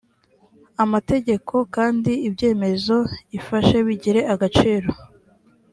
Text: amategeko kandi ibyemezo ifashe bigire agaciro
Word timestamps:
amategeko 0.83 1.55
kandi 1.75 2.11
ibyemezo 2.27 2.97
ifashe 3.37 3.77
bigire 3.87 4.21
agaciro 4.33 4.89